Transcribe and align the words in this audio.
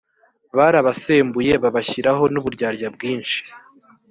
barabasembuye 0.57 1.53
babashyiraho 1.63 2.23
n’uburyarya 2.33 2.87
bwinshi. 2.95 3.39